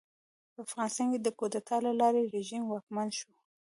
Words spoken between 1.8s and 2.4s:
له لارې